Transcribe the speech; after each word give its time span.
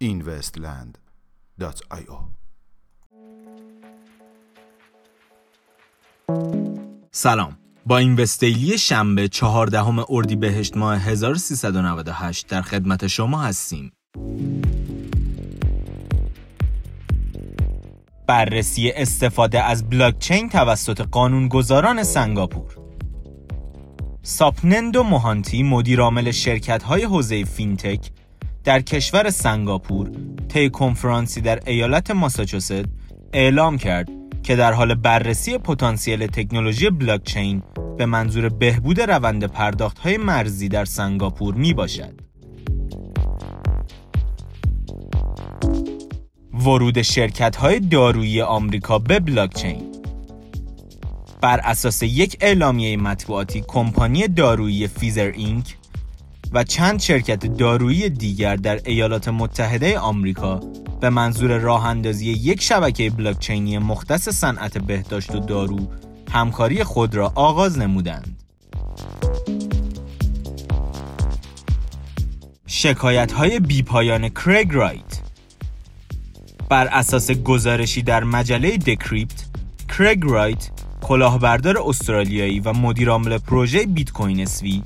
investland.io 0.00 2.18
سلام 7.10 7.58
با 7.86 7.98
این 7.98 8.16
وستیلی 8.16 8.78
شنبه 8.78 9.28
14 9.28 10.04
اردیبهشت 10.08 10.76
ماه 10.76 10.98
1398 10.98 12.46
در 12.46 12.62
خدمت 12.62 13.06
شما 13.06 13.42
هستیم. 13.42 13.92
بررسی 18.26 18.90
استفاده 18.90 19.62
از 19.62 19.88
بلاکچین 19.88 20.48
توسط 20.48 21.00
قانونگذاران 21.00 22.02
سنگاپور 22.02 22.76
ساپنندو 24.22 25.02
موهانتی 25.02 25.62
مدیرعامل 25.62 26.30
شرکت‌های 26.30 27.04
حوزه 27.04 27.44
فینتک 27.44 28.10
در 28.64 28.80
کشور 28.80 29.30
سنگاپور 29.30 30.10
طی 30.48 30.70
کنفرانسی 30.70 31.40
در 31.40 31.60
ایالت 31.66 32.10
ماساچوست 32.10 32.84
اعلام 33.32 33.78
کرد 33.78 34.08
که 34.42 34.56
در 34.56 34.72
حال 34.72 34.94
بررسی 34.94 35.58
پتانسیل 35.58 36.26
تکنولوژی 36.26 36.90
بلاکچین 36.90 37.62
به 37.98 38.06
منظور 38.06 38.48
بهبود 38.48 39.00
روند 39.00 39.44
پرداخت‌های 39.44 40.16
مرزی 40.16 40.68
در 40.68 40.84
سنگاپور 40.84 41.54
می 41.54 41.74
باشد. 41.74 42.25
ورود 46.64 47.02
شرکت‌های 47.02 47.80
دارویی 47.80 48.42
آمریکا 48.42 48.98
به 48.98 49.20
بلاکچین 49.20 49.82
بر 51.40 51.60
اساس 51.64 52.02
یک 52.02 52.36
اعلامیه 52.40 52.96
مطبوعاتی 52.96 53.64
کمپانی 53.68 54.28
دارویی 54.28 54.88
فیزر 54.88 55.32
اینک 55.34 55.76
و 56.52 56.64
چند 56.64 57.00
شرکت 57.00 57.46
دارویی 57.46 58.08
دیگر 58.08 58.56
در 58.56 58.80
ایالات 58.84 59.28
متحده 59.28 59.98
آمریکا 59.98 60.60
به 61.00 61.10
منظور 61.10 61.58
راه 61.58 61.86
اندازی 61.86 62.30
یک 62.30 62.62
شبکه 62.62 63.10
بلاکچینی 63.10 63.78
مختص 63.78 64.28
صنعت 64.28 64.78
بهداشت 64.78 65.34
و 65.34 65.40
دارو 65.40 65.78
همکاری 66.32 66.84
خود 66.84 67.14
را 67.14 67.32
آغاز 67.34 67.78
نمودند. 67.78 68.42
شکایت 72.66 73.32
های 73.32 73.60
بیپایان 73.60 74.28
کرگ 74.28 74.72
رایت 74.72 75.15
بر 76.70 76.86
اساس 76.86 77.30
گزارشی 77.30 78.02
در 78.02 78.24
مجله 78.24 78.76
دکریپت 78.76 79.44
کرگ 79.98 80.22
رایت 80.22 80.70
کلاهبردار 81.02 81.78
استرالیایی 81.86 82.60
و 82.60 82.72
مدیرعامل 82.72 83.38
پروژه 83.38 83.86
بیت 83.86 84.12
کوین 84.12 84.40
اسوی 84.40 84.82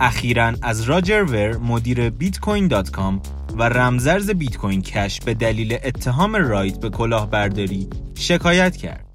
اخیرا 0.00 0.52
از 0.62 0.82
راجر 0.82 1.22
ور 1.22 1.56
مدیر 1.56 2.10
بیت 2.10 2.40
کوین 2.40 2.68
دات 2.68 2.90
کام 2.90 3.20
و 3.58 3.62
رمزارز 3.62 4.30
بیت 4.30 4.56
کوین 4.56 4.82
کش 4.82 5.20
به 5.20 5.34
دلیل 5.34 5.78
اتهام 5.84 6.36
رایت 6.36 6.80
به 6.80 6.90
کلاهبرداری 6.90 7.88
شکایت 8.14 8.76
کرد. 8.76 9.06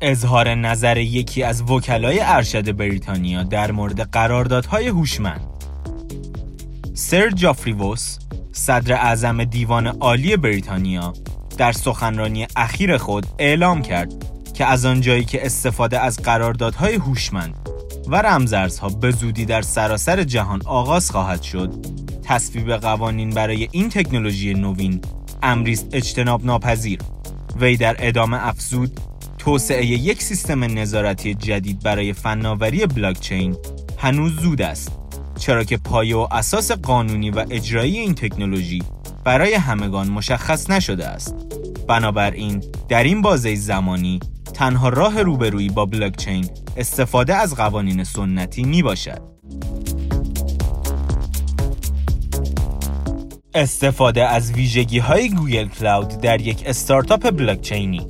اظهار 0.00 0.54
نظر 0.54 0.96
یکی 0.96 1.42
از 1.42 1.62
وکلای 1.62 2.20
ارشد 2.22 2.76
بریتانیا 2.76 3.42
در 3.42 3.72
مورد 3.72 4.00
قراردادهای 4.00 4.88
هوشمند 4.88 5.47
سر 7.00 7.30
جفری 7.30 7.72
ووس 7.72 8.18
صدر 8.52 8.92
اعظم 8.92 9.44
دیوان 9.44 9.86
عالی 9.86 10.36
بریتانیا 10.36 11.12
در 11.58 11.72
سخنرانی 11.72 12.46
اخیر 12.56 12.96
خود 12.96 13.26
اعلام 13.38 13.82
کرد 13.82 14.12
که 14.54 14.64
از 14.64 14.84
آنجایی 14.84 15.24
که 15.24 15.46
استفاده 15.46 16.00
از 16.00 16.16
قراردادهای 16.16 16.94
هوشمند 16.94 17.54
و 18.08 18.16
رمزارزها 18.16 18.88
به 18.88 19.10
زودی 19.10 19.44
در 19.44 19.62
سراسر 19.62 20.22
جهان 20.22 20.62
آغاز 20.64 21.10
خواهد 21.10 21.42
شد 21.42 21.74
تصویب 22.22 22.72
قوانین 22.72 23.30
برای 23.30 23.68
این 23.72 23.88
تکنولوژی 23.88 24.54
نوین 24.54 25.00
امریست 25.42 25.88
اجتناب 25.92 26.44
ناپذیر. 26.44 27.00
وی 27.60 27.76
در 27.76 27.96
ادامه 27.98 28.46
افزود 28.48 29.00
توسعه 29.38 29.86
یک 29.86 30.22
سیستم 30.22 30.64
نظارتی 30.78 31.34
جدید 31.34 31.82
برای 31.82 32.12
فناوری 32.12 32.86
بلاکچین 32.86 33.56
هنوز 33.98 34.36
زود 34.36 34.62
است. 34.62 35.07
چرا 35.38 35.64
که 35.64 35.76
پایه 35.76 36.16
و 36.16 36.28
اساس 36.30 36.72
قانونی 36.72 37.30
و 37.30 37.46
اجرایی 37.50 37.98
این 37.98 38.14
تکنولوژی 38.14 38.82
برای 39.24 39.54
همگان 39.54 40.08
مشخص 40.08 40.70
نشده 40.70 41.06
است 41.06 41.34
بنابراین 41.88 42.64
در 42.88 43.02
این 43.02 43.22
بازه 43.22 43.54
زمانی 43.54 44.20
تنها 44.54 44.88
راه 44.88 45.22
روبرویی 45.22 45.68
با 45.68 45.86
بلاکچین 45.86 46.48
استفاده 46.76 47.34
از 47.34 47.54
قوانین 47.54 48.04
سنتی 48.04 48.62
می 48.62 48.82
باشد. 48.82 49.22
استفاده 53.54 54.24
از 54.24 54.52
ویژگی 54.52 54.98
های 54.98 55.28
گوگل 55.30 55.68
کلاود 55.68 56.08
در 56.20 56.40
یک 56.40 56.62
استارتاپ 56.66 57.30
بلاکچینی 57.30 58.06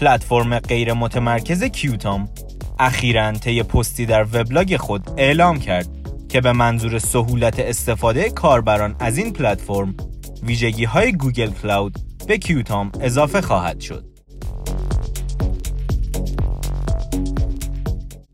پلتفرم 0.00 0.58
غیر 0.58 0.92
متمرکز 0.92 1.64
کیوتام 1.64 2.28
اخیراً 2.78 3.32
طی 3.32 3.62
پستی 3.62 4.06
در 4.06 4.22
وبلاگ 4.32 4.76
خود 4.76 5.10
اعلام 5.16 5.60
کرد 5.60 5.88
که 6.28 6.40
به 6.40 6.52
منظور 6.52 6.98
سهولت 6.98 7.58
استفاده 7.60 8.30
کاربران 8.30 8.96
از 9.00 9.18
این 9.18 9.32
پلتفرم 9.32 9.94
ویژگی 10.42 10.84
های 10.84 11.12
Google 11.12 11.50
Cloud 11.50 11.98
به 12.26 12.38
Qtum 12.38 12.92
اضافه 13.00 13.40
خواهد 13.40 13.80
شد. 13.80 14.04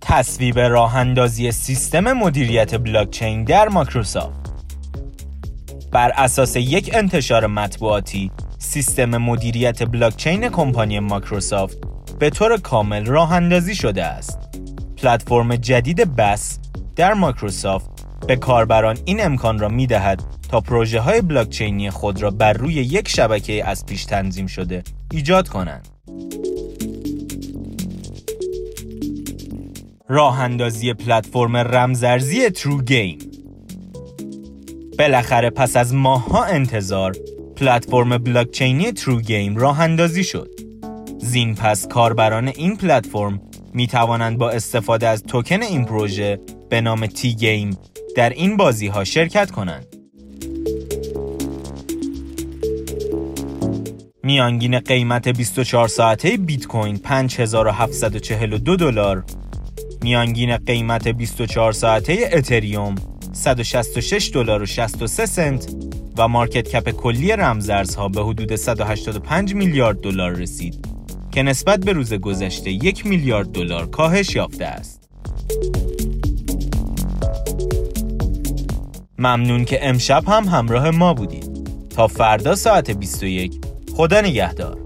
تصویب 0.00 0.58
راه 0.58 0.96
اندازی 0.96 1.52
سیستم 1.52 2.12
مدیریت 2.12 2.74
بلاکچین 2.74 3.44
در 3.44 3.68
مایکروسافت 3.68 4.54
بر 5.92 6.12
اساس 6.16 6.56
یک 6.56 6.90
انتشار 6.94 7.46
مطبوعاتی 7.46 8.30
سیستم 8.58 9.16
مدیریت 9.16 9.82
بلاکچین 9.82 10.48
کمپانی 10.48 11.00
مایکروسافت 11.00 11.93
به 12.18 12.30
طور 12.30 12.56
کامل 12.58 13.06
راه 13.06 13.32
اندازی 13.32 13.74
شده 13.74 14.04
است. 14.04 14.38
پلتفرم 14.96 15.56
جدید 15.56 16.16
BaaS 16.16 16.58
در 16.96 17.12
مایکروسافت 17.14 17.90
به 18.26 18.36
کاربران 18.36 18.98
این 19.04 19.24
امکان 19.24 19.58
را 19.58 19.68
می 19.68 19.86
دهد 19.86 20.22
تا 20.50 20.60
پروژه 20.60 21.00
های 21.00 21.20
بلاکچینی 21.20 21.90
خود 21.90 22.22
را 22.22 22.30
بر 22.30 22.52
روی 22.52 22.74
یک 22.74 23.08
شبکه 23.08 23.68
از 23.68 23.86
پیش 23.86 24.04
تنظیم 24.04 24.46
شده 24.46 24.82
ایجاد 25.12 25.48
کنند. 25.48 25.88
راه 30.08 30.40
اندازی 30.40 30.92
پلتفرم 30.92 31.56
رمزارزی 31.56 32.50
ترو 32.50 32.82
گیم 32.82 33.18
بالاخره 34.98 35.50
پس 35.50 35.76
از 35.76 35.94
ماهها 35.94 36.44
انتظار 36.44 37.12
پلتفرم 37.56 38.18
بلاکچینی 38.18 38.92
ترو 38.92 39.20
گیم 39.20 39.56
راه 39.56 39.80
اندازی 39.80 40.24
شد. 40.24 40.53
زین 41.24 41.54
پس 41.54 41.88
کاربران 41.88 42.48
این 42.48 42.76
پلتفرم 42.76 43.40
می 43.74 43.86
توانند 43.86 44.38
با 44.38 44.50
استفاده 44.50 45.08
از 45.08 45.22
توکن 45.22 45.62
این 45.62 45.84
پروژه 45.84 46.40
به 46.70 46.80
نام 46.80 47.06
تی 47.06 47.34
گیم 47.34 47.78
در 48.16 48.30
این 48.30 48.56
بازی 48.56 48.86
ها 48.86 49.04
شرکت 49.04 49.50
کنند. 49.50 49.86
میانگین 54.22 54.78
قیمت 54.78 55.28
24 55.28 55.88
ساعته 55.88 56.36
بیت 56.36 56.66
کوین 56.66 56.98
5742 56.98 58.76
دلار 58.76 59.24
میانگین 60.02 60.56
قیمت 60.56 61.08
24 61.08 61.72
ساعته 61.72 62.30
اتریوم 62.32 62.94
166 63.32 64.30
دلار 64.34 64.62
و 64.62 64.66
63 64.66 65.26
سنت 65.26 65.74
و 66.18 66.28
مارکت 66.28 66.68
کپ 66.68 66.90
کلی 66.90 67.32
رمزارزها 67.32 68.08
به 68.08 68.24
حدود 68.24 68.56
185 68.56 69.54
میلیارد 69.54 70.00
دلار 70.00 70.32
رسید 70.32 70.93
که 71.34 71.42
نسبت 71.42 71.80
به 71.80 71.92
روز 71.92 72.14
گذشته 72.14 72.70
یک 72.70 73.06
میلیارد 73.06 73.52
دلار 73.52 73.86
کاهش 73.86 74.34
یافته 74.34 74.64
است. 74.64 75.08
ممنون 79.18 79.64
که 79.64 79.88
امشب 79.88 80.24
هم 80.28 80.44
همراه 80.44 80.90
ما 80.90 81.14
بودید. 81.14 81.68
تا 81.90 82.06
فردا 82.06 82.54
ساعت 82.54 82.90
21 82.90 83.60
خدا 83.96 84.20
نگهدار. 84.20 84.83